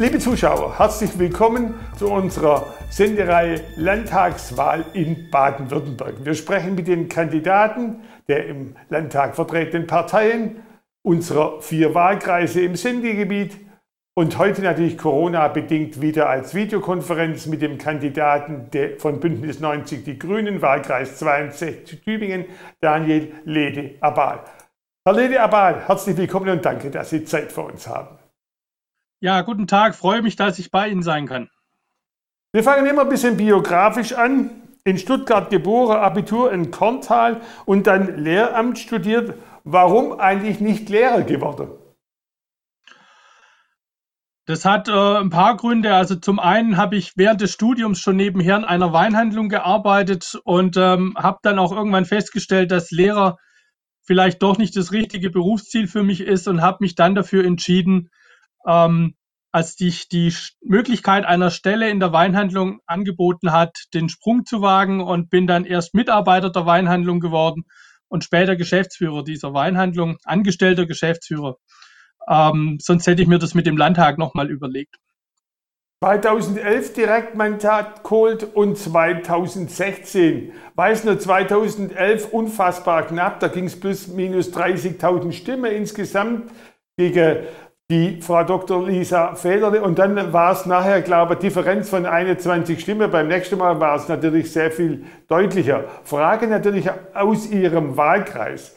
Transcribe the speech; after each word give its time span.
Liebe 0.00 0.18
Zuschauer, 0.18 0.78
herzlich 0.78 1.18
willkommen 1.18 1.74
zu 1.98 2.10
unserer 2.10 2.72
Sendereihe 2.88 3.60
Landtagswahl 3.76 4.86
in 4.94 5.30
Baden-Württemberg. 5.30 6.24
Wir 6.24 6.32
sprechen 6.32 6.74
mit 6.74 6.88
den 6.88 7.10
Kandidaten 7.10 8.00
der 8.26 8.46
im 8.46 8.76
Landtag 8.88 9.34
vertretenen 9.34 9.86
Parteien, 9.86 10.62
unserer 11.02 11.60
vier 11.60 11.94
Wahlkreise 11.94 12.62
im 12.62 12.76
Sendegebiet 12.76 13.58
und 14.14 14.38
heute 14.38 14.62
natürlich 14.62 14.96
Corona-bedingt 14.96 16.00
wieder 16.00 16.30
als 16.30 16.54
Videokonferenz 16.54 17.44
mit 17.44 17.60
dem 17.60 17.76
Kandidaten 17.76 18.70
von 18.96 19.20
Bündnis 19.20 19.60
90 19.60 20.02
Die 20.02 20.18
Grünen, 20.18 20.62
Wahlkreis 20.62 21.18
62 21.18 22.00
Tübingen, 22.00 22.46
Daniel 22.80 23.34
Lede-Abal. 23.44 24.44
Herr 25.06 25.14
Lede-Abal, 25.14 25.86
herzlich 25.86 26.16
willkommen 26.16 26.48
und 26.48 26.64
danke, 26.64 26.90
dass 26.90 27.10
Sie 27.10 27.22
Zeit 27.22 27.52
für 27.52 27.60
uns 27.60 27.86
haben. 27.86 28.19
Ja, 29.22 29.42
guten 29.42 29.66
Tag, 29.66 29.94
freue 29.94 30.22
mich, 30.22 30.36
dass 30.36 30.58
ich 30.58 30.70
bei 30.70 30.88
Ihnen 30.88 31.02
sein 31.02 31.26
kann. 31.26 31.50
Wir 32.52 32.64
fangen 32.64 32.86
immer 32.86 33.02
ein 33.02 33.10
bisschen 33.10 33.36
biografisch 33.36 34.14
an. 34.14 34.50
In 34.82 34.96
Stuttgart 34.96 35.50
geboren, 35.50 35.98
Abitur 35.98 36.50
in 36.50 36.70
Korntal 36.70 37.42
und 37.66 37.86
dann 37.86 38.16
Lehramt 38.16 38.78
studiert. 38.78 39.34
Warum 39.62 40.18
eigentlich 40.18 40.60
nicht 40.60 40.88
Lehrer 40.88 41.20
geworden? 41.20 41.68
Das 44.46 44.64
hat 44.64 44.88
äh, 44.88 44.92
ein 44.92 45.28
paar 45.28 45.58
Gründe. 45.58 45.94
Also 45.94 46.16
zum 46.16 46.38
einen 46.38 46.78
habe 46.78 46.96
ich 46.96 47.12
während 47.16 47.42
des 47.42 47.52
Studiums 47.52 48.00
schon 48.00 48.16
nebenher 48.16 48.56
in 48.56 48.64
einer 48.64 48.94
Weinhandlung 48.94 49.50
gearbeitet 49.50 50.40
und 50.44 50.78
ähm, 50.78 51.14
habe 51.18 51.40
dann 51.42 51.58
auch 51.58 51.72
irgendwann 51.72 52.06
festgestellt, 52.06 52.70
dass 52.70 52.90
Lehrer 52.90 53.36
vielleicht 54.02 54.42
doch 54.42 54.56
nicht 54.56 54.74
das 54.76 54.92
richtige 54.92 55.28
Berufsziel 55.28 55.86
für 55.88 56.02
mich 56.02 56.22
ist 56.22 56.48
und 56.48 56.62
habe 56.62 56.78
mich 56.80 56.94
dann 56.94 57.14
dafür 57.14 57.44
entschieden, 57.44 58.08
ähm, 58.66 59.14
als 59.52 59.74
sich 59.74 60.08
die 60.08 60.32
Möglichkeit 60.62 61.24
einer 61.24 61.50
Stelle 61.50 61.90
in 61.90 62.00
der 62.00 62.12
Weinhandlung 62.12 62.80
angeboten 62.86 63.52
hat, 63.52 63.76
den 63.94 64.08
Sprung 64.08 64.44
zu 64.44 64.62
wagen 64.62 65.00
und 65.00 65.30
bin 65.30 65.46
dann 65.46 65.64
erst 65.64 65.94
Mitarbeiter 65.94 66.50
der 66.50 66.66
Weinhandlung 66.66 67.20
geworden 67.20 67.64
und 68.08 68.24
später 68.24 68.56
Geschäftsführer 68.56 69.24
dieser 69.24 69.52
Weinhandlung, 69.52 70.18
angestellter 70.24 70.86
Geschäftsführer. 70.86 71.56
Ähm, 72.28 72.78
sonst 72.80 73.06
hätte 73.06 73.22
ich 73.22 73.28
mir 73.28 73.38
das 73.38 73.54
mit 73.54 73.66
dem 73.66 73.76
Landtag 73.76 74.18
nochmal 74.18 74.50
überlegt. 74.50 74.96
2011 76.02 76.94
Direktmandat 76.94 78.04
geholt 78.04 78.54
und 78.54 78.78
2016. 78.78 80.52
Weiß 80.74 81.04
nur 81.04 81.18
2011 81.18 82.32
unfassbar 82.32 83.06
knapp, 83.06 83.40
da 83.40 83.48
ging 83.48 83.64
es 83.64 83.78
plus 83.78 84.08
minus 84.08 84.50
30.000 84.50 85.32
Stimmen 85.32 85.70
insgesamt 85.70 86.50
gegen 86.96 87.44
die 87.90 88.20
Frau 88.22 88.44
Dr. 88.44 88.86
Lisa 88.86 89.34
Federle 89.34 89.82
und 89.82 89.98
dann 89.98 90.32
war 90.32 90.52
es 90.52 90.64
nachher, 90.64 91.02
glaube 91.02 91.34
ich, 91.34 91.40
Differenz 91.40 91.88
von 91.88 92.06
21 92.06 92.80
Stimmen. 92.80 93.10
Beim 93.10 93.28
nächsten 93.28 93.58
Mal 93.58 93.80
war 93.80 93.96
es 93.96 94.08
natürlich 94.08 94.52
sehr 94.52 94.70
viel 94.70 95.04
deutlicher. 95.28 95.84
Frage 96.04 96.46
natürlich 96.46 96.88
aus 97.14 97.50
Ihrem 97.50 97.96
Wahlkreis 97.96 98.76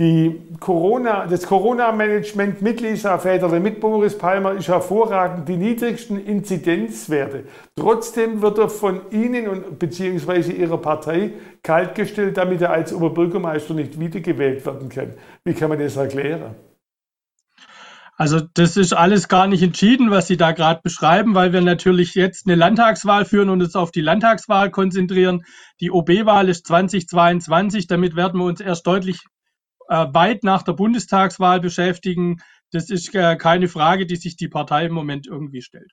die 0.00 0.40
Corona, 0.60 1.26
das 1.26 1.44
Corona-Management 1.44 2.62
mit 2.62 2.80
Lisa 2.80 3.18
Federle, 3.18 3.58
mit 3.58 3.80
Boris 3.80 4.16
Palmer 4.16 4.52
ist 4.52 4.68
hervorragend, 4.68 5.48
die 5.48 5.56
niedrigsten 5.56 6.24
Inzidenzwerte. 6.24 7.46
Trotzdem 7.74 8.40
wird 8.40 8.58
er 8.58 8.68
von 8.68 9.00
Ihnen 9.10 9.48
und 9.48 9.80
beziehungsweise 9.80 10.52
Ihrer 10.52 10.78
Partei 10.78 11.32
kaltgestellt, 11.64 12.36
damit 12.36 12.62
er 12.62 12.70
als 12.70 12.92
Oberbürgermeister 12.92 13.74
nicht 13.74 13.98
wiedergewählt 13.98 14.64
werden 14.64 14.88
kann. 14.88 15.14
Wie 15.42 15.54
kann 15.54 15.68
man 15.68 15.80
das 15.80 15.96
erklären? 15.96 16.54
Also 18.20 18.40
das 18.40 18.76
ist 18.76 18.94
alles 18.94 19.28
gar 19.28 19.46
nicht 19.46 19.62
entschieden, 19.62 20.10
was 20.10 20.26
Sie 20.26 20.36
da 20.36 20.50
gerade 20.50 20.80
beschreiben, 20.82 21.36
weil 21.36 21.52
wir 21.52 21.60
natürlich 21.60 22.16
jetzt 22.16 22.46
eine 22.46 22.56
Landtagswahl 22.56 23.24
führen 23.24 23.48
und 23.48 23.62
uns 23.62 23.76
auf 23.76 23.92
die 23.92 24.00
Landtagswahl 24.00 24.72
konzentrieren. 24.72 25.44
Die 25.80 25.92
OB-Wahl 25.92 26.48
ist 26.48 26.66
2022, 26.66 27.86
damit 27.86 28.16
werden 28.16 28.40
wir 28.40 28.46
uns 28.46 28.60
erst 28.60 28.88
deutlich 28.88 29.20
äh, 29.88 30.06
weit 30.12 30.42
nach 30.42 30.64
der 30.64 30.72
Bundestagswahl 30.72 31.60
beschäftigen. 31.60 32.38
Das 32.72 32.90
ist 32.90 33.14
äh, 33.14 33.36
keine 33.36 33.68
Frage, 33.68 34.04
die 34.04 34.16
sich 34.16 34.34
die 34.34 34.48
Partei 34.48 34.86
im 34.86 34.94
Moment 34.94 35.28
irgendwie 35.28 35.62
stellt. 35.62 35.92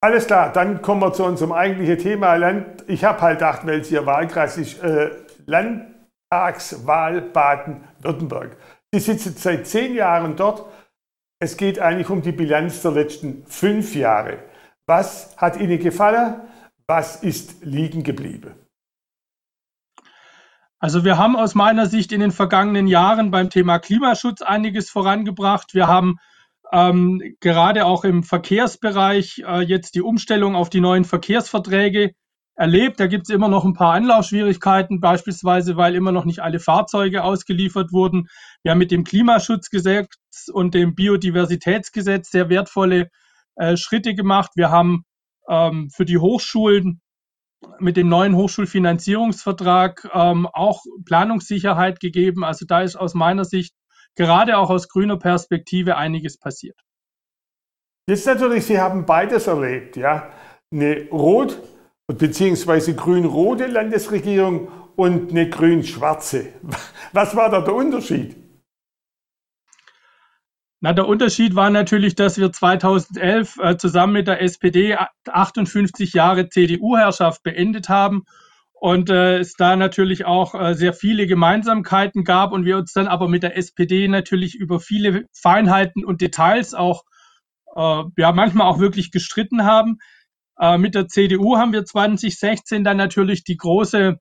Alles 0.00 0.26
klar, 0.26 0.52
dann 0.52 0.82
kommen 0.82 1.02
wir 1.02 1.12
zu 1.12 1.24
unserem 1.24 1.52
eigentlichen 1.52 1.98
Thema. 1.98 2.34
Land 2.34 2.84
ich 2.88 3.04
habe 3.04 3.20
halt 3.20 3.38
gedacht, 3.38 3.62
Ihr 3.92 4.06
Wahlkreis 4.06 4.58
ist, 4.58 4.82
äh, 4.82 5.10
Landtagswahl 5.46 7.20
Baden-Württemberg. 7.20 8.56
Sie 8.92 8.98
sitzen 8.98 9.34
seit 9.36 9.68
zehn 9.68 9.94
Jahren 9.94 10.34
dort. 10.34 10.66
Es 11.40 11.56
geht 11.56 11.78
eigentlich 11.78 12.10
um 12.10 12.22
die 12.22 12.32
Bilanz 12.32 12.82
der 12.82 12.90
letzten 12.90 13.46
fünf 13.46 13.94
Jahre. 13.94 14.42
Was 14.86 15.36
hat 15.36 15.60
Ihnen 15.60 15.78
gefallen? 15.78 16.40
Was 16.88 17.22
ist 17.22 17.64
liegen 17.64 18.02
geblieben? 18.02 18.54
Also 20.80 21.04
wir 21.04 21.16
haben 21.18 21.36
aus 21.36 21.54
meiner 21.54 21.86
Sicht 21.86 22.12
in 22.12 22.20
den 22.20 22.30
vergangenen 22.32 22.86
Jahren 22.86 23.30
beim 23.30 23.50
Thema 23.50 23.78
Klimaschutz 23.78 24.42
einiges 24.42 24.90
vorangebracht. 24.90 25.74
Wir 25.74 25.86
haben 25.86 26.16
ähm, 26.72 27.36
gerade 27.40 27.84
auch 27.86 28.04
im 28.04 28.22
Verkehrsbereich 28.22 29.42
äh, 29.46 29.60
jetzt 29.60 29.94
die 29.94 30.02
Umstellung 30.02 30.56
auf 30.56 30.70
die 30.70 30.80
neuen 30.80 31.04
Verkehrsverträge 31.04 32.14
erlebt. 32.58 32.98
Da 32.98 33.06
gibt 33.06 33.28
es 33.28 33.34
immer 33.34 33.48
noch 33.48 33.64
ein 33.64 33.72
paar 33.72 33.94
Anlaufschwierigkeiten, 33.94 35.00
beispielsweise 35.00 35.76
weil 35.76 35.94
immer 35.94 36.12
noch 36.12 36.24
nicht 36.24 36.40
alle 36.40 36.58
Fahrzeuge 36.58 37.22
ausgeliefert 37.22 37.92
wurden. 37.92 38.28
Wir 38.62 38.72
haben 38.72 38.78
mit 38.78 38.90
dem 38.90 39.04
Klimaschutzgesetz 39.04 40.08
und 40.52 40.74
dem 40.74 40.94
Biodiversitätsgesetz 40.94 42.30
sehr 42.30 42.48
wertvolle 42.48 43.10
äh, 43.56 43.76
Schritte 43.76 44.14
gemacht. 44.14 44.50
Wir 44.56 44.70
haben 44.70 45.04
ähm, 45.48 45.88
für 45.94 46.04
die 46.04 46.18
Hochschulen 46.18 47.00
mit 47.78 47.96
dem 47.96 48.08
neuen 48.08 48.36
Hochschulfinanzierungsvertrag 48.36 50.10
ähm, 50.12 50.46
auch 50.52 50.82
Planungssicherheit 51.04 52.00
gegeben. 52.00 52.44
Also 52.44 52.66
da 52.66 52.82
ist 52.82 52.96
aus 52.96 53.14
meiner 53.14 53.44
Sicht 53.44 53.74
gerade 54.16 54.58
auch 54.58 54.70
aus 54.70 54.88
grüner 54.88 55.16
Perspektive 55.16 55.96
einiges 55.96 56.38
passiert. 56.38 56.78
Jetzt 58.08 58.26
natürlich, 58.26 58.64
Sie 58.64 58.80
haben 58.80 59.06
beides 59.06 59.46
erlebt, 59.46 59.96
ja. 59.96 60.30
Eine 60.72 61.08
rot- 61.10 61.58
bzw. 62.08 62.94
grün-rote 62.94 63.66
Landesregierung 63.66 64.68
und 64.96 65.30
eine 65.30 65.48
grün-schwarze. 65.48 66.48
Was 67.12 67.36
war 67.36 67.50
da 67.50 67.60
der 67.60 67.74
Unterschied? 67.74 68.36
Na, 70.80 70.92
der 70.92 71.08
Unterschied 71.08 71.56
war 71.56 71.70
natürlich, 71.70 72.14
dass 72.14 72.38
wir 72.38 72.52
2011 72.52 73.58
äh, 73.58 73.76
zusammen 73.76 74.12
mit 74.12 74.28
der 74.28 74.40
SPD 74.40 74.96
58 75.26 76.12
Jahre 76.12 76.48
CDU-Herrschaft 76.48 77.42
beendet 77.42 77.88
haben 77.88 78.24
und 78.72 79.10
äh, 79.10 79.38
es 79.38 79.54
da 79.54 79.74
natürlich 79.74 80.24
auch 80.24 80.54
äh, 80.54 80.74
sehr 80.74 80.92
viele 80.92 81.26
Gemeinsamkeiten 81.26 82.22
gab 82.22 82.52
und 82.52 82.64
wir 82.64 82.76
uns 82.76 82.92
dann 82.92 83.08
aber 83.08 83.28
mit 83.28 83.42
der 83.42 83.56
SPD 83.56 84.06
natürlich 84.06 84.54
über 84.54 84.78
viele 84.78 85.26
Feinheiten 85.32 86.04
und 86.04 86.20
Details 86.20 86.74
auch 86.74 87.02
äh, 87.74 88.04
ja 88.16 88.32
manchmal 88.32 88.68
auch 88.68 88.78
wirklich 88.78 89.10
gestritten 89.10 89.64
haben. 89.64 89.98
Äh, 90.60 90.78
mit 90.78 90.94
der 90.94 91.08
CDU 91.08 91.56
haben 91.56 91.72
wir 91.72 91.84
2016 91.84 92.84
dann 92.84 92.96
natürlich 92.96 93.44
die 93.44 93.56
große 93.56 94.18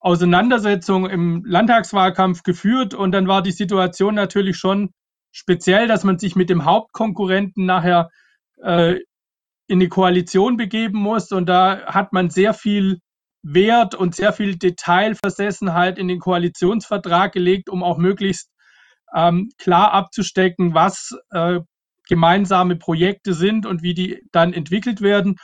Auseinandersetzung 0.00 1.08
im 1.08 1.44
Landtagswahlkampf 1.44 2.42
geführt 2.42 2.92
und 2.94 3.12
dann 3.12 3.28
war 3.28 3.42
die 3.42 3.52
Situation 3.52 4.16
natürlich 4.16 4.56
schon 4.56 4.90
speziell, 5.30 5.86
dass 5.86 6.04
man 6.04 6.18
sich 6.18 6.34
mit 6.34 6.50
dem 6.50 6.64
Hauptkonkurrenten 6.64 7.64
nachher 7.64 8.10
äh, 8.62 8.96
in 9.68 9.80
die 9.80 9.88
Koalition 9.88 10.56
begeben 10.56 10.98
muss. 10.98 11.32
Und 11.32 11.46
da 11.48 11.86
hat 11.86 12.12
man 12.12 12.30
sehr 12.30 12.52
viel 12.52 12.98
Wert 13.42 13.94
und 13.94 14.14
sehr 14.14 14.32
viel 14.32 14.56
Detailversessenheit 14.56 15.98
in 15.98 16.08
den 16.08 16.18
Koalitionsvertrag 16.18 17.32
gelegt, 17.32 17.68
um 17.68 17.82
auch 17.82 17.96
möglichst 17.96 18.50
ähm, 19.14 19.50
klar 19.58 19.92
abzustecken, 19.92 20.74
was 20.74 21.16
äh, 21.30 21.60
gemeinsame 22.12 22.76
Projekte 22.76 23.32
sind 23.32 23.64
und 23.64 23.82
wie 23.82 23.94
die 23.94 24.22
dann 24.32 24.52
entwickelt 24.52 25.00
werden. 25.00 25.36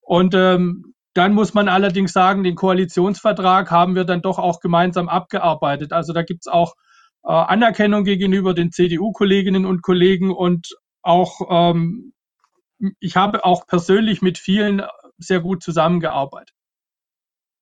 Und 0.00 0.34
ähm, 0.34 0.92
dann 1.14 1.34
muss 1.34 1.54
man 1.54 1.68
allerdings 1.68 2.12
sagen, 2.12 2.42
den 2.42 2.56
Koalitionsvertrag 2.56 3.70
haben 3.70 3.94
wir 3.94 4.02
dann 4.02 4.22
doch 4.22 4.40
auch 4.40 4.58
gemeinsam 4.58 5.08
abgearbeitet. 5.08 5.92
Also 5.92 6.12
da 6.12 6.24
gibt 6.24 6.40
es 6.42 6.52
auch 6.52 6.74
äh, 7.22 7.30
Anerkennung 7.30 8.02
gegenüber 8.02 8.54
den 8.54 8.72
CDU-Kolleginnen 8.72 9.66
und 9.66 9.82
Kollegen 9.82 10.32
und 10.32 10.76
auch 11.02 11.42
ähm, 11.48 12.12
ich 12.98 13.14
habe 13.14 13.44
auch 13.44 13.68
persönlich 13.68 14.20
mit 14.20 14.36
vielen 14.36 14.82
sehr 15.18 15.38
gut 15.38 15.62
zusammengearbeitet. 15.62 16.56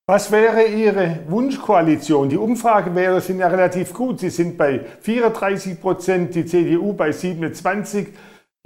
Was 0.06 0.30
wäre 0.32 0.64
Ihre 0.64 1.20
Wunschkoalition? 1.28 2.28
Die 2.30 2.36
Umfragewerte 2.36 3.20
sind 3.22 3.38
ja 3.38 3.48
relativ 3.48 3.94
gut. 3.94 4.20
Sie 4.20 4.28
sind 4.28 4.58
bei 4.58 4.84
34 5.00 5.80
Prozent, 5.80 6.34
die 6.34 6.44
CDU 6.44 6.92
bei 6.92 7.10
27. 7.10 8.08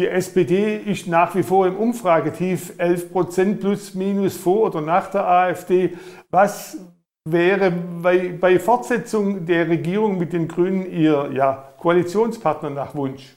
Die 0.00 0.06
SPD 0.06 0.76
ist 0.76 1.08
nach 1.08 1.34
wie 1.34 1.42
vor 1.42 1.66
im 1.66 1.76
Umfragetief 1.76 2.72
11 2.78 3.10
Prozent 3.10 3.60
plus 3.60 3.94
minus 3.94 4.36
vor 4.36 4.66
oder 4.66 4.80
nach 4.80 5.10
der 5.10 5.26
AfD. 5.26 5.98
Was 6.30 6.78
wäre 7.24 7.72
bei, 7.72 8.28
bei 8.28 8.60
Fortsetzung 8.60 9.44
der 9.44 9.68
Regierung 9.68 10.16
mit 10.16 10.32
den 10.32 10.46
Grünen 10.46 10.88
Ihr 10.88 11.32
ja, 11.34 11.74
Koalitionspartner 11.78 12.70
nach 12.70 12.94
Wunsch? 12.94 13.34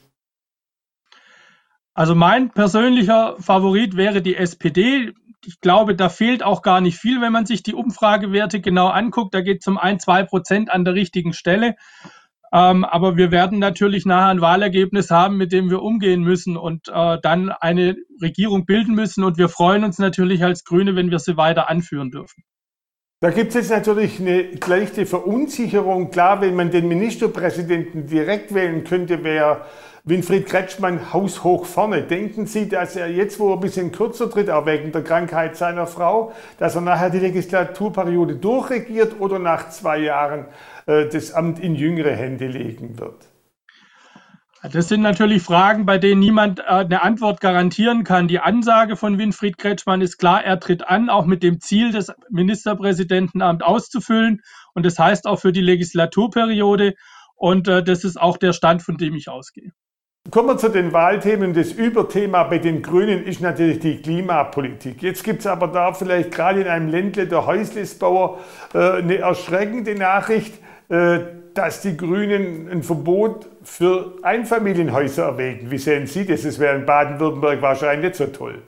Also 1.94 2.14
mein 2.14 2.50
persönlicher 2.50 3.34
Favorit 3.40 3.96
wäre 3.96 4.22
die 4.22 4.36
SPD. 4.36 5.12
Ich 5.44 5.60
glaube, 5.60 5.96
da 5.96 6.08
fehlt 6.08 6.44
auch 6.44 6.62
gar 6.62 6.80
nicht 6.80 6.96
viel, 6.96 7.20
wenn 7.20 7.32
man 7.32 7.44
sich 7.44 7.64
die 7.64 7.74
Umfragewerte 7.74 8.60
genau 8.60 8.86
anguckt. 8.86 9.34
Da 9.34 9.40
geht 9.40 9.62
es 9.62 9.66
um 9.66 9.78
ein, 9.78 9.98
zwei 9.98 10.22
Prozent 10.22 10.70
an 10.70 10.84
der 10.84 10.94
richtigen 10.94 11.32
Stelle. 11.32 11.74
Ähm, 12.52 12.84
aber 12.84 13.16
wir 13.16 13.30
werden 13.30 13.58
natürlich 13.58 14.04
nachher 14.04 14.28
ein 14.28 14.40
Wahlergebnis 14.42 15.10
haben, 15.10 15.38
mit 15.38 15.52
dem 15.52 15.70
wir 15.70 15.82
umgehen 15.82 16.22
müssen 16.22 16.56
und 16.56 16.88
äh, 16.88 17.18
dann 17.22 17.50
eine 17.50 17.96
Regierung 18.20 18.66
bilden 18.66 18.94
müssen. 18.94 19.24
Und 19.24 19.38
wir 19.38 19.48
freuen 19.48 19.84
uns 19.84 19.98
natürlich 19.98 20.44
als 20.44 20.64
Grüne, 20.64 20.94
wenn 20.94 21.10
wir 21.10 21.18
sie 21.18 21.36
weiter 21.36 21.70
anführen 21.70 22.10
dürfen. 22.10 22.44
Da 23.22 23.30
gibt 23.30 23.50
es 23.50 23.54
jetzt 23.54 23.70
natürlich 23.70 24.18
eine 24.18 24.50
leichte 24.66 25.06
Verunsicherung. 25.06 26.10
Klar, 26.10 26.40
wenn 26.40 26.56
man 26.56 26.72
den 26.72 26.88
Ministerpräsidenten 26.88 28.08
direkt 28.08 28.52
wählen 28.52 28.82
könnte, 28.82 29.22
wäre 29.22 29.64
Winfried 30.04 30.46
Kretschmann 30.46 31.12
haushoch 31.12 31.64
vorne. 31.64 32.02
Denken 32.02 32.46
Sie, 32.46 32.68
dass 32.68 32.96
er 32.96 33.08
jetzt, 33.08 33.38
wo 33.38 33.50
er 33.50 33.54
ein 33.54 33.60
bisschen 33.60 33.92
kürzer 33.92 34.28
tritt, 34.28 34.50
auch 34.50 34.66
wegen 34.66 34.90
der 34.90 35.04
Krankheit 35.04 35.56
seiner 35.56 35.86
Frau, 35.86 36.32
dass 36.58 36.74
er 36.74 36.80
nachher 36.80 37.10
die 37.10 37.20
Legislaturperiode 37.20 38.34
durchregiert 38.34 39.20
oder 39.20 39.38
nach 39.38 39.70
zwei 39.70 39.98
Jahren 39.98 40.46
das 40.86 41.32
Amt 41.32 41.58
in 41.58 41.74
jüngere 41.74 42.14
Hände 42.14 42.46
legen 42.46 42.98
wird? 42.98 43.28
Das 44.70 44.88
sind 44.88 45.02
natürlich 45.02 45.42
Fragen, 45.42 45.86
bei 45.86 45.98
denen 45.98 46.20
niemand 46.20 46.60
äh, 46.60 46.62
eine 46.62 47.02
Antwort 47.02 47.40
garantieren 47.40 48.04
kann. 48.04 48.28
Die 48.28 48.38
Ansage 48.38 48.94
von 48.94 49.18
Winfried 49.18 49.58
Kretschmann 49.58 50.00
ist 50.00 50.18
klar, 50.18 50.44
er 50.44 50.60
tritt 50.60 50.86
an, 50.86 51.10
auch 51.10 51.26
mit 51.26 51.42
dem 51.42 51.60
Ziel, 51.60 51.90
das 51.90 52.12
Ministerpräsidentenamt 52.30 53.64
auszufüllen. 53.64 54.40
Und 54.72 54.86
das 54.86 55.00
heißt 55.00 55.26
auch 55.26 55.40
für 55.40 55.50
die 55.50 55.60
Legislaturperiode. 55.60 56.94
Und 57.34 57.66
äh, 57.66 57.82
das 57.82 58.04
ist 58.04 58.20
auch 58.20 58.36
der 58.36 58.52
Stand, 58.52 58.82
von 58.82 58.96
dem 58.96 59.16
ich 59.16 59.28
ausgehe. 59.28 59.72
Kommen 60.30 60.50
wir 60.50 60.56
zu 60.56 60.68
den 60.68 60.92
Wahlthemen. 60.92 61.54
Das 61.54 61.72
Überthema 61.72 62.44
bei 62.44 62.58
den 62.58 62.82
Grünen 62.82 63.24
ist 63.24 63.40
natürlich 63.40 63.80
die 63.80 64.00
Klimapolitik. 64.00 65.02
Jetzt 65.02 65.24
gibt 65.24 65.40
es 65.40 65.48
aber 65.48 65.66
da 65.66 65.92
vielleicht 65.92 66.30
gerade 66.30 66.60
in 66.60 66.68
einem 66.68 66.88
Ländle 66.88 67.26
der 67.26 67.46
Häuslisbauer 67.46 68.38
äh, 68.72 68.78
eine 68.78 69.18
erschreckende 69.18 69.96
Nachricht, 69.96 70.54
äh, 70.54 70.71
dass 70.92 71.80
die 71.80 71.96
Grünen 71.96 72.68
ein 72.68 72.82
Verbot 72.82 73.46
für 73.62 74.18
Einfamilienhäuser 74.22 75.24
erwägen. 75.24 75.70
Wie 75.70 75.78
sehen 75.78 76.06
Sie 76.06 76.26
das? 76.26 76.42
Das 76.42 76.58
wäre 76.58 76.76
in 76.76 76.86
Baden-Württemberg 76.86 77.62
wahrscheinlich 77.62 78.10
nicht 78.10 78.16
so 78.16 78.26
toll. 78.26 78.62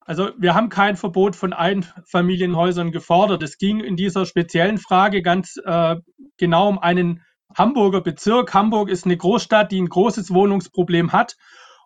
Also 0.00 0.30
wir 0.36 0.54
haben 0.54 0.68
kein 0.68 0.96
Verbot 0.96 1.36
von 1.36 1.52
Einfamilienhäusern 1.52 2.90
gefordert. 2.90 3.42
Es 3.42 3.58
ging 3.58 3.80
in 3.80 3.96
dieser 3.96 4.26
speziellen 4.26 4.78
Frage 4.78 5.22
ganz 5.22 5.60
äh, 5.64 5.96
genau 6.38 6.68
um 6.68 6.78
einen 6.78 7.22
Hamburger 7.56 8.00
Bezirk. 8.00 8.52
Hamburg 8.52 8.88
ist 8.88 9.04
eine 9.04 9.16
Großstadt, 9.16 9.70
die 9.70 9.80
ein 9.80 9.88
großes 9.88 10.32
Wohnungsproblem 10.32 11.12
hat. 11.12 11.36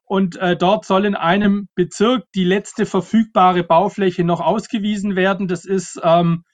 Und 0.05 0.37
äh, 0.37 0.57
dort 0.57 0.85
soll 0.85 1.05
in 1.05 1.17
einem 1.17 1.69
Bezirk 1.75 2.25
die 2.35 2.45
letzte 2.45 2.87
verfügbare 2.87 3.65
Baufläche 3.65 4.25
noch 4.25 4.41
ausgewiesen 4.41 5.17
werden. 5.17 5.49
Das 5.49 5.65
ist 5.65 6.01
ähm, 6.03 6.45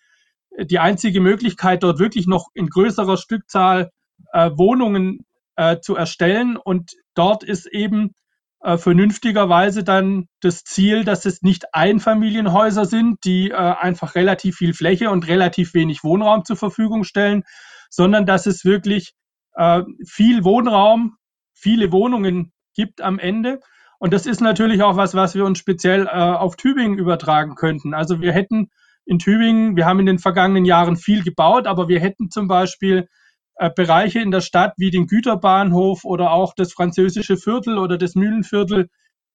die 0.61 0.79
einzige 0.79 1.21
Möglichkeit, 1.21 1.83
dort 1.83 1.99
wirklich 1.99 2.27
noch 2.27 2.49
in 2.55 2.69
größerer 2.69 3.17
Stückzahl 3.17 3.91
äh, 4.33 4.51
Wohnungen 4.55 5.25
äh, 5.57 5.79
zu 5.81 5.97
erstellen. 5.97 6.57
Und 6.57 6.93
dort 7.15 7.45
ist 7.45 7.67
eben 7.67 8.15
äh, 8.63 8.77
vernünftigerweise 8.79 9.83
dann 9.85 10.29
das 10.41 10.65
Ziel, 10.65 11.05
dass 11.05 11.25
es 11.25 11.43
nicht 11.43 11.75
Einfamilienhäuser 11.75 12.85
sind, 12.85 13.25
die 13.25 13.51
äh, 13.51 13.55
einfach 13.55 14.15
relativ 14.15 14.57
viel 14.57 14.75
Fläche 14.75 15.11
und 15.11 15.27
relativ 15.27 15.75
wenig 15.75 16.05
Wohnraum 16.05 16.45
zur 16.45 16.57
Verfügung 16.57 17.05
stellen, 17.05 17.43
sondern 17.91 18.27
dass 18.27 18.47
es 18.47 18.65
wirklich 18.65 19.15
äh, 19.55 19.83
viel 20.07 20.45
Wohnraum, 20.45 21.17
viele 21.55 21.93
Wohnungen 21.93 22.53
gibt 22.75 23.01
am 23.01 23.19
Ende. 23.19 23.61
Und 23.99 24.13
das 24.13 24.27
ist 24.27 24.41
natürlich 24.41 24.83
auch 24.83 24.97
was, 24.97 25.15
was 25.15 25.35
wir 25.35 25.45
uns 25.45 25.59
speziell 25.59 26.07
äh, 26.07 26.11
auf 26.11 26.57
Tübingen 26.57 26.99
übertragen 26.99 27.55
könnten. 27.55 27.95
Also 27.95 28.21
wir 28.21 28.33
hätten 28.33 28.71
in 29.05 29.19
Tübingen, 29.19 29.77
wir 29.77 29.87
haben 29.87 30.01
in 30.01 30.07
den 30.07 30.19
vergangenen 30.19 30.65
Jahren 30.65 30.97
viel 30.97 31.23
gebaut, 31.23 31.67
aber 31.67 31.89
wir 31.89 32.01
hätten 32.01 32.31
zum 32.31 32.49
Beispiel 32.49 33.09
äh, 33.57 33.71
Bereiche 33.75 34.21
in 34.21 34.31
der 34.31 34.41
Stadt 34.41 34.75
wie 34.77 34.91
den 34.91 35.07
Güterbahnhof 35.07 36.05
oder 36.05 36.33
auch 36.33 36.55
das 36.55 36.73
französische 36.73 37.37
Viertel 37.37 37.79
oder 37.79 37.99
das 37.99 38.15
Mühlenviertel 38.15 38.89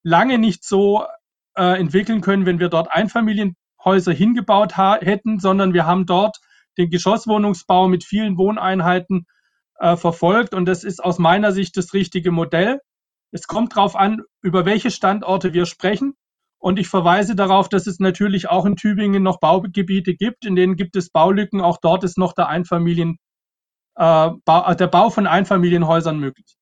lange 0.03 0.37
nicht 0.37 0.63
so 0.63 1.05
äh, 1.55 1.79
entwickeln 1.79 2.21
können, 2.21 2.45
wenn 2.45 2.59
wir 2.59 2.69
dort 2.69 2.91
Einfamilienhäuser 2.91 4.13
hingebaut 4.13 4.77
hätten, 4.77 5.39
sondern 5.39 5.73
wir 5.73 5.85
haben 5.85 6.05
dort 6.05 6.37
den 6.77 6.89
Geschosswohnungsbau 6.89 7.87
mit 7.87 8.03
vielen 8.03 8.37
Wohneinheiten 8.37 9.25
äh, 9.79 9.95
verfolgt. 9.97 10.53
Und 10.53 10.65
das 10.65 10.83
ist 10.83 11.03
aus 11.03 11.19
meiner 11.19 11.51
Sicht 11.51 11.75
das 11.77 11.93
richtige 11.93 12.31
Modell. 12.31 12.79
Es 13.31 13.47
kommt 13.47 13.75
darauf 13.75 13.95
an, 13.95 14.21
über 14.41 14.65
welche 14.65 14.91
Standorte 14.91 15.53
wir 15.53 15.65
sprechen. 15.65 16.13
Und 16.59 16.79
ich 16.79 16.87
verweise 16.87 17.35
darauf, 17.35 17.69
dass 17.69 17.87
es 17.87 17.99
natürlich 17.99 18.49
auch 18.49 18.65
in 18.65 18.75
Tübingen 18.75 19.23
noch 19.23 19.39
Baugebiete 19.39 20.15
gibt, 20.15 20.45
in 20.45 20.55
denen 20.55 20.75
gibt 20.75 20.95
es 20.95 21.09
Baulücken. 21.09 21.61
Auch 21.61 21.77
dort 21.81 22.03
ist 22.03 22.17
noch 22.17 22.33
der 22.33 22.47
Einfamilien, 22.47 23.17
äh, 23.95 24.29
Bau, 24.43 24.73
der 24.73 24.87
Bau 24.87 25.09
von 25.09 25.27
Einfamilienhäusern 25.27 26.19
möglich. 26.19 26.57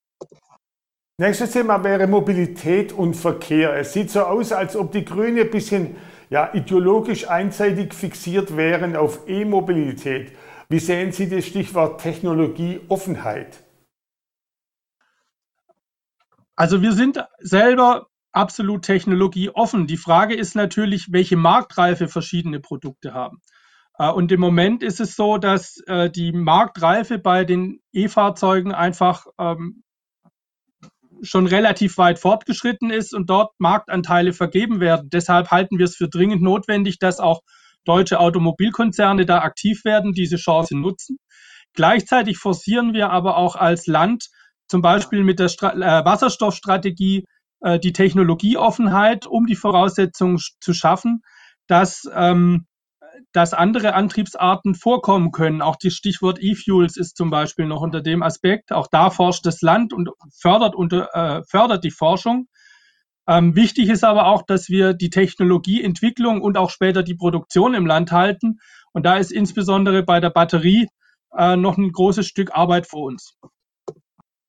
Nächstes 1.17 1.51
Thema 1.51 1.81
wäre 1.83 2.07
Mobilität 2.07 2.91
und 2.91 3.13
Verkehr. 3.13 3.73
Es 3.77 3.93
sieht 3.93 4.11
so 4.11 4.23
aus, 4.23 4.51
als 4.51 4.75
ob 4.75 4.91
die 4.91 5.05
Grüne 5.05 5.41
ein 5.41 5.49
bisschen 5.49 5.95
ja, 6.29 6.53
ideologisch 6.53 7.29
einseitig 7.29 7.93
fixiert 7.93 8.57
wären 8.57 8.97
auf 8.97 9.27
E-Mobilität. 9.27 10.33
Wie 10.67 10.79
sehen 10.79 11.13
Sie 11.13 11.29
das 11.29 11.45
Stichwort 11.45 12.01
Technologieoffenheit? 12.01 13.63
Also 16.57 16.81
wir 16.81 16.91
sind 16.91 17.23
selber 17.39 18.07
absolut 18.35 18.83
technologieoffen. 18.83 19.87
Die 19.87 19.97
Frage 19.97 20.35
ist 20.35 20.55
natürlich, 20.55 21.11
welche 21.11 21.37
Marktreife 21.37 22.07
verschiedene 22.07 22.59
Produkte 22.59 23.13
haben. 23.13 23.41
Äh, 23.97 24.11
und 24.11 24.31
im 24.31 24.39
Moment 24.39 24.83
ist 24.83 24.99
es 24.99 25.15
so, 25.15 25.37
dass 25.37 25.77
äh, 25.87 26.09
die 26.09 26.31
Marktreife 26.31 27.17
bei 27.17 27.45
den 27.45 27.79
E-Fahrzeugen 27.93 28.73
einfach 28.73 29.25
ähm, 29.39 29.83
schon 31.21 31.47
relativ 31.47 31.97
weit 31.97 32.19
fortgeschritten 32.19 32.89
ist 32.89 33.13
und 33.13 33.29
dort 33.29 33.53
Marktanteile 33.57 34.33
vergeben 34.33 34.79
werden. 34.79 35.09
Deshalb 35.09 35.49
halten 35.49 35.77
wir 35.77 35.85
es 35.85 35.95
für 35.95 36.09
dringend 36.09 36.41
notwendig, 36.41 36.99
dass 36.99 37.19
auch 37.19 37.41
deutsche 37.85 38.19
Automobilkonzerne 38.19 39.25
da 39.25 39.39
aktiv 39.39 39.85
werden, 39.85 40.11
diese 40.11 40.35
Chance 40.35 40.77
nutzen. 40.77 41.17
Gleichzeitig 41.73 42.37
forcieren 42.37 42.93
wir 42.93 43.11
aber 43.11 43.37
auch 43.37 43.55
als 43.55 43.87
Land 43.87 44.29
zum 44.67 44.81
Beispiel 44.81 45.23
mit 45.23 45.39
der 45.39 45.47
äh, 45.47 46.05
Wasserstoffstrategie 46.05 47.25
die 47.61 47.93
Technologieoffenheit, 47.93 49.25
um 49.25 49.47
die 49.47 49.55
Voraussetzungen 49.55 50.39
zu 50.59 50.73
schaffen, 50.73 51.21
dass 51.67 52.07
ähm, 52.13 52.67
dass 53.31 53.53
andere 53.53 53.93
Antriebsarten 53.93 54.75
vorkommen 54.75 55.31
können. 55.31 55.61
Auch 55.61 55.75
das 55.81 55.93
Stichwort 55.93 56.41
E-Fuels 56.41 56.97
ist 56.97 57.17
zum 57.17 57.29
Beispiel 57.29 57.65
noch 57.65 57.81
unter 57.81 58.01
dem 58.01 58.23
Aspekt. 58.23 58.71
Auch 58.71 58.87
da 58.87 59.09
forscht 59.09 59.45
das 59.45 59.61
Land 59.61 59.93
und 59.93 60.09
fördert, 60.37 60.75
unter, 60.75 61.09
äh, 61.13 61.43
fördert 61.49 61.83
die 61.83 61.91
Forschung. 61.91 62.47
Ähm, 63.27 63.55
wichtig 63.55 63.89
ist 63.89 64.03
aber 64.03 64.27
auch, 64.27 64.43
dass 64.43 64.69
wir 64.69 64.93
die 64.93 65.09
Technologieentwicklung 65.09 66.41
und 66.41 66.57
auch 66.57 66.69
später 66.69 67.03
die 67.03 67.15
Produktion 67.15 67.73
im 67.73 67.85
Land 67.85 68.11
halten. 68.11 68.59
Und 68.93 69.05
da 69.05 69.17
ist 69.17 69.31
insbesondere 69.31 70.03
bei 70.03 70.19
der 70.19 70.29
Batterie 70.29 70.87
äh, 71.35 71.55
noch 71.55 71.77
ein 71.77 71.91
großes 71.91 72.27
Stück 72.27 72.55
Arbeit 72.55 72.87
vor 72.87 73.03
uns. 73.03 73.37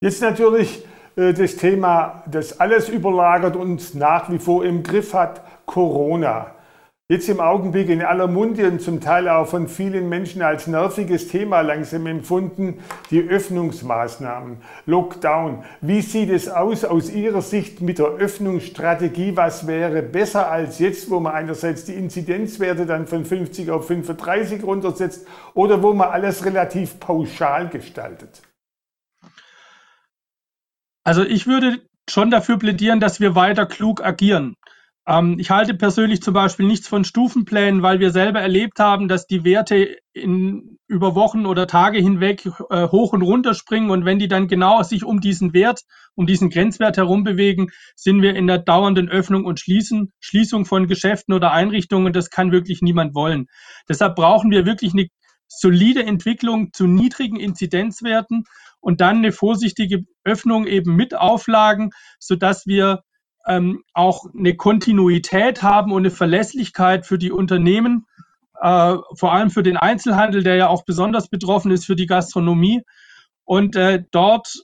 Jetzt 0.00 0.20
natürlich 0.20 0.84
äh, 0.84 0.88
das 1.16 1.56
Thema, 1.56 2.22
das 2.30 2.60
alles 2.60 2.90
überlagert 2.90 3.56
und 3.56 3.94
nach 3.94 4.30
wie 4.30 4.38
vor 4.38 4.64
im 4.64 4.82
Griff 4.82 5.14
hat, 5.14 5.40
Corona. 5.64 6.52
Jetzt 7.08 7.28
im 7.28 7.40
Augenblick 7.40 7.88
in 7.88 8.02
aller 8.02 8.26
Munde 8.26 8.68
und 8.68 8.82
zum 8.82 9.00
Teil 9.00 9.28
auch 9.28 9.46
von 9.46 9.68
vielen 9.68 10.08
Menschen 10.08 10.42
als 10.42 10.66
nerviges 10.66 11.28
Thema 11.28 11.60
langsam 11.60 12.04
empfunden, 12.06 12.80
die 13.10 13.22
Öffnungsmaßnahmen, 13.22 14.56
Lockdown. 14.86 15.62
Wie 15.80 16.02
sieht 16.02 16.30
es 16.30 16.48
aus 16.48 16.84
aus 16.84 17.08
Ihrer 17.08 17.42
Sicht 17.42 17.80
mit 17.80 18.00
der 18.00 18.06
Öffnungsstrategie? 18.06 19.36
Was 19.36 19.68
wäre 19.68 20.02
besser 20.02 20.50
als 20.50 20.80
jetzt, 20.80 21.08
wo 21.08 21.20
man 21.20 21.32
einerseits 21.32 21.84
die 21.84 21.94
Inzidenzwerte 21.94 22.86
dann 22.86 23.06
von 23.06 23.24
50 23.24 23.70
auf 23.70 23.86
35 23.86 24.64
runtersetzt 24.64 25.26
oder 25.54 25.82
wo 25.82 25.94
man 25.94 26.10
alles 26.10 26.44
relativ 26.44 26.98
pauschal 26.98 27.68
gestaltet? 27.68 28.42
Also 31.06 31.22
ich 31.22 31.46
würde 31.46 31.82
schon 32.10 32.32
dafür 32.32 32.58
plädieren, 32.58 32.98
dass 32.98 33.20
wir 33.20 33.36
weiter 33.36 33.64
klug 33.64 34.04
agieren. 34.04 34.56
Ähm, 35.06 35.38
ich 35.38 35.50
halte 35.50 35.74
persönlich 35.74 36.20
zum 36.20 36.34
Beispiel 36.34 36.66
nichts 36.66 36.88
von 36.88 37.04
Stufenplänen, 37.04 37.80
weil 37.80 38.00
wir 38.00 38.10
selber 38.10 38.40
erlebt 38.40 38.80
haben, 38.80 39.06
dass 39.06 39.28
die 39.28 39.44
Werte 39.44 39.98
in, 40.12 40.78
über 40.88 41.14
Wochen 41.14 41.46
oder 41.46 41.68
Tage 41.68 41.98
hinweg 41.98 42.44
äh, 42.70 42.88
hoch 42.88 43.12
und 43.12 43.22
runter 43.22 43.54
springen 43.54 43.90
und 43.90 44.04
wenn 44.04 44.18
die 44.18 44.26
dann 44.26 44.48
genau 44.48 44.82
sich 44.82 45.04
um 45.04 45.20
diesen 45.20 45.54
Wert, 45.54 45.82
um 46.16 46.26
diesen 46.26 46.50
Grenzwert 46.50 46.96
herum 46.96 47.22
bewegen, 47.22 47.68
sind 47.94 48.20
wir 48.20 48.34
in 48.34 48.48
der 48.48 48.58
dauernden 48.58 49.08
Öffnung 49.08 49.44
und 49.44 49.60
Schließen, 49.60 50.12
Schließung 50.18 50.64
von 50.64 50.88
Geschäften 50.88 51.34
oder 51.34 51.52
Einrichtungen. 51.52 52.12
Das 52.12 52.30
kann 52.30 52.50
wirklich 52.50 52.82
niemand 52.82 53.14
wollen. 53.14 53.46
Deshalb 53.88 54.16
brauchen 54.16 54.50
wir 54.50 54.66
wirklich 54.66 54.92
eine 54.92 55.06
solide 55.46 56.04
Entwicklung 56.04 56.72
zu 56.72 56.88
niedrigen 56.88 57.38
Inzidenzwerten 57.38 58.42
und 58.86 59.00
dann 59.00 59.16
eine 59.16 59.32
vorsichtige 59.32 60.04
Öffnung 60.22 60.68
eben 60.68 60.94
mit 60.94 61.12
Auflagen, 61.12 61.90
sodass 62.20 62.66
wir 62.66 63.02
ähm, 63.44 63.82
auch 63.94 64.26
eine 64.32 64.54
Kontinuität 64.54 65.64
haben 65.64 65.90
und 65.90 66.02
eine 66.02 66.12
Verlässlichkeit 66.12 67.04
für 67.04 67.18
die 67.18 67.32
Unternehmen, 67.32 68.06
äh, 68.62 68.94
vor 69.16 69.32
allem 69.32 69.50
für 69.50 69.64
den 69.64 69.76
Einzelhandel, 69.76 70.44
der 70.44 70.54
ja 70.54 70.68
auch 70.68 70.84
besonders 70.84 71.26
betroffen 71.28 71.72
ist 71.72 71.84
für 71.84 71.96
die 71.96 72.06
Gastronomie. 72.06 72.82
Und 73.44 73.74
äh, 73.74 74.04
dort 74.12 74.54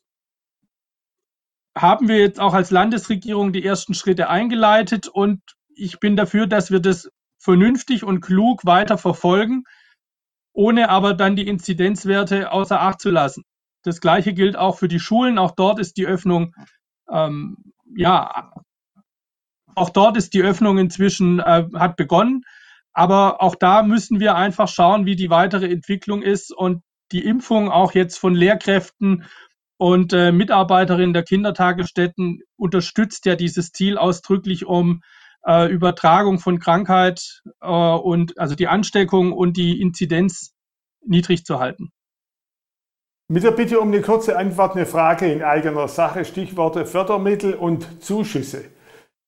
haben 1.77 2.07
wir 2.07 2.19
jetzt 2.19 2.39
auch 2.39 2.55
als 2.55 2.71
Landesregierung 2.71 3.53
die 3.53 3.65
ersten 3.65 3.93
Schritte 3.93 4.29
eingeleitet 4.29 5.09
und 5.09 5.41
ich 5.75 5.99
bin 5.99 6.15
dafür, 6.15 6.47
dass 6.47 6.71
wir 6.71 6.79
das 6.79 7.11
vernünftig 7.41 8.05
und 8.05 8.21
klug 8.21 8.65
weiter 8.65 8.99
verfolgen, 8.99 9.65
ohne 10.53 10.91
aber 10.91 11.13
dann 11.13 11.35
die 11.35 11.49
Inzidenzwerte 11.49 12.53
außer 12.53 12.81
Acht 12.81 13.01
zu 13.01 13.11
lassen. 13.11 13.43
Das 13.83 14.01
gleiche 14.01 14.33
gilt 14.33 14.57
auch 14.57 14.79
für 14.79 14.89
die 14.89 15.01
Schulen. 15.01 15.39
Auch 15.39 15.53
dort 15.53 15.79
ist 15.79 15.97
die 15.97 16.07
Öffnung, 16.07 16.55
ähm, 17.11 17.57
ja, 17.95 18.53
auch 19.75 19.91
dort 19.91 20.17
ist 20.17 20.35
die 20.35 20.43
Öffnung 20.43 20.79
inzwischen 20.79 21.41
äh, 21.41 21.67
hat 21.75 21.97
begonnen. 21.97 22.45
Aber 22.93 23.43
auch 23.43 23.55
da 23.55 23.83
müssen 23.83 24.21
wir 24.21 24.35
einfach 24.35 24.69
schauen, 24.69 25.07
wie 25.07 25.17
die 25.17 25.31
weitere 25.31 25.71
Entwicklung 25.71 26.23
ist 26.23 26.53
und 26.53 26.83
die 27.11 27.25
Impfung 27.25 27.71
auch 27.71 27.93
jetzt 27.93 28.19
von 28.19 28.35
Lehrkräften 28.35 29.25
und 29.79 30.13
äh, 30.13 30.31
Mitarbeiterinnen 30.31 31.15
der 31.15 31.25
Kindertagesstätten 31.25 32.43
unterstützt 32.57 33.27
ja 33.27 33.35
dieses 33.35 33.73
Ziel 33.73 33.99
ausdrücklich, 33.99 34.67
um 34.67 35.03
äh, 35.45 35.71
Übertragung 35.71 36.39
von 36.39 36.59
Krankheit 36.61 37.43
äh, 37.61 37.67
und 37.67 38.39
also 38.39 38.55
die 38.55 38.69
Ansteckung 38.69 39.33
und 39.33 39.57
die 39.57 39.81
Inzidenz 39.81 40.55
niedrig 41.05 41.45
zu 41.45 41.59
halten. 41.59 41.91
Mit 43.33 43.45
der 43.45 43.53
Bitte 43.53 43.81
um 43.81 43.89
eine 43.89 44.03
kurze 44.03 44.37
Antwort, 44.37 44.77
eine 44.77 44.85
Frage 44.85 45.25
in 45.33 45.43
eigener 45.43 45.89
Sache, 45.89 46.27
Stichworte 46.27 46.85
Fördermittel 46.85 47.55
und 47.55 48.05
Zuschüsse. 48.05 48.63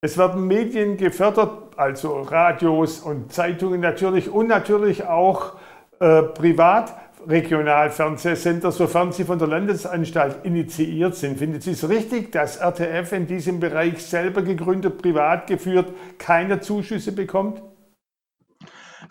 Es 0.03 0.19
werden 0.19 0.47
Medien 0.47 0.99
gefördert, 0.99 1.73
also 1.79 2.21
Radios 2.21 3.01
und 3.01 3.33
Zeitungen 3.33 3.81
natürlich 3.81 4.29
und 4.29 4.49
natürlich 4.49 5.07
auch 5.07 5.55
äh, 6.01 6.21
privat. 6.23 6.95
Regionalfernsehsender, 7.27 8.71
sofern 8.73 9.11
sie 9.13 9.25
von 9.25 9.39
der 9.39 9.49
Landesanstalt 9.49 10.45
initiiert 10.45 11.15
sind. 11.15 11.39
Findet 11.39 11.63
Sie 11.63 11.71
es 11.71 11.89
richtig, 11.89 12.31
dass 12.31 12.59
RTF 12.59 13.11
in 13.13 13.27
diesem 13.27 13.59
Bereich 13.59 14.05
selber 14.05 14.43
gegründet, 14.43 15.01
privat 15.01 15.47
geführt, 15.47 15.95
keine 16.19 16.61
Zuschüsse 16.61 17.13
bekommt? 17.13 17.63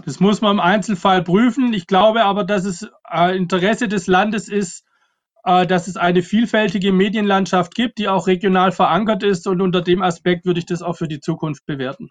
Das 0.05 0.19
muss 0.19 0.41
man 0.41 0.53
im 0.53 0.59
Einzelfall 0.59 1.23
prüfen. 1.23 1.73
Ich 1.73 1.87
glaube 1.87 2.23
aber, 2.23 2.43
dass 2.43 2.65
es 2.65 2.87
äh, 3.11 3.35
Interesse 3.35 3.87
des 3.87 4.07
Landes 4.07 4.49
ist, 4.49 4.83
äh, 5.43 5.65
dass 5.65 5.87
es 5.87 5.97
eine 5.97 6.21
vielfältige 6.21 6.91
Medienlandschaft 6.91 7.75
gibt, 7.75 7.97
die 7.97 8.07
auch 8.07 8.27
regional 8.27 8.71
verankert 8.71 9.23
ist. 9.23 9.47
Und 9.47 9.61
unter 9.61 9.81
dem 9.81 10.01
Aspekt 10.01 10.45
würde 10.45 10.59
ich 10.59 10.65
das 10.65 10.81
auch 10.81 10.97
für 10.97 11.07
die 11.07 11.19
Zukunft 11.19 11.65
bewerten. 11.65 12.09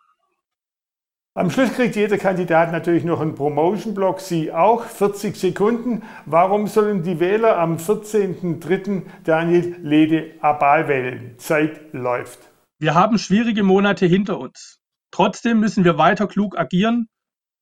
Am 1.34 1.50
Schluss 1.50 1.72
kriegt 1.72 1.96
jeder 1.96 2.18
Kandidat 2.18 2.72
natürlich 2.72 3.04
noch 3.04 3.20
einen 3.20 3.34
Promotion-Block, 3.34 4.20
Sie 4.20 4.52
auch, 4.52 4.84
40 4.84 5.34
Sekunden. 5.34 6.02
Warum 6.26 6.66
sollen 6.66 7.04
die 7.04 7.20
Wähler 7.20 7.58
am 7.58 7.78
14.03. 7.78 9.04
Daniel 9.24 9.76
Lede 9.82 10.32
Abal 10.42 10.88
wählen? 10.88 11.34
Zeit 11.38 11.94
läuft. 11.94 12.50
Wir 12.78 12.94
haben 12.94 13.16
schwierige 13.16 13.62
Monate 13.62 14.04
hinter 14.04 14.38
uns. 14.38 14.78
Trotzdem 15.10 15.58
müssen 15.58 15.84
wir 15.84 15.96
weiter 15.96 16.26
klug 16.26 16.58
agieren, 16.58 17.08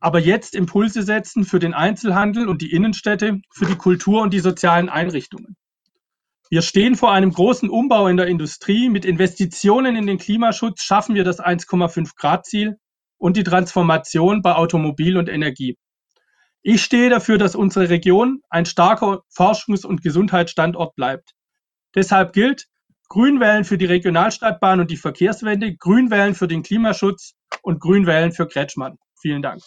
aber 0.00 0.18
jetzt 0.18 0.54
Impulse 0.54 1.02
setzen 1.02 1.44
für 1.44 1.58
den 1.58 1.74
Einzelhandel 1.74 2.48
und 2.48 2.62
die 2.62 2.72
Innenstädte, 2.72 3.40
für 3.52 3.66
die 3.66 3.76
Kultur 3.76 4.22
und 4.22 4.32
die 4.32 4.40
sozialen 4.40 4.88
Einrichtungen. 4.88 5.56
Wir 6.48 6.62
stehen 6.62 6.96
vor 6.96 7.12
einem 7.12 7.32
großen 7.32 7.70
Umbau 7.70 8.08
in 8.08 8.16
der 8.16 8.26
Industrie. 8.26 8.88
Mit 8.88 9.04
Investitionen 9.04 9.94
in 9.94 10.08
den 10.08 10.18
Klimaschutz 10.18 10.82
schaffen 10.82 11.14
wir 11.14 11.22
das 11.22 11.38
1,5 11.38 12.16
Grad 12.16 12.44
Ziel 12.44 12.76
und 13.18 13.36
die 13.36 13.44
Transformation 13.44 14.42
bei 14.42 14.56
Automobil 14.56 15.16
und 15.16 15.28
Energie. 15.28 15.76
Ich 16.62 16.82
stehe 16.82 17.08
dafür, 17.08 17.38
dass 17.38 17.54
unsere 17.54 17.88
Region 17.88 18.40
ein 18.50 18.66
starker 18.66 19.22
Forschungs- 19.32 19.86
und 19.86 20.02
Gesundheitsstandort 20.02 20.96
bleibt. 20.96 21.34
Deshalb 21.94 22.32
gilt, 22.32 22.66
Grün 23.08 23.40
wählen 23.40 23.64
für 23.64 23.78
die 23.78 23.86
Regionalstadtbahn 23.86 24.80
und 24.80 24.90
die 24.90 24.96
Verkehrswende, 24.96 25.76
Grün 25.76 26.10
wählen 26.10 26.34
für 26.34 26.48
den 26.48 26.62
Klimaschutz 26.62 27.34
und 27.62 27.80
Grün 27.80 28.06
wählen 28.06 28.32
für 28.32 28.46
Kretschmann. 28.46 28.98
Vielen 29.20 29.42
Dank. 29.42 29.62